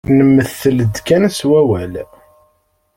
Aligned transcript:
Nmettel-d 0.17 0.95
kan 1.07 1.23
s 1.37 1.39
wawal. 1.49 1.93